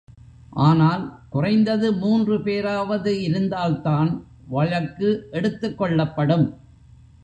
ஆனால் 0.61 1.03
குறைந்தது 1.29 1.93
மூன்று 1.93 2.41
பேராவது 2.41 3.21
இருந்தால்தான் 3.21 4.11
வழக்கு 4.47 5.09
எடுத்துக்கொள்ளப்படும். 5.31 6.47